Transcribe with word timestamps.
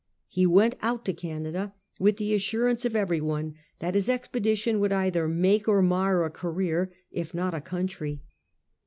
He 0.29 0.47
went 0.47 0.73
out 0.81 1.05
to 1.05 1.13
Canada 1.13 1.75
with 1.99 2.17
the 2.17 2.33
assurance 2.33 2.85
of 2.85 2.95
everyone 2.95 3.53
that 3.77 3.93
his 3.93 4.09
expedition 4.09 4.79
would 4.79 4.91
either 4.91 5.27
make 5.27 5.67
or 5.67 5.83
mar 5.83 6.25
a 6.25 6.31
career, 6.31 6.91
if 7.11 7.35
not 7.35 7.53
a 7.53 7.61
country. 7.61 8.23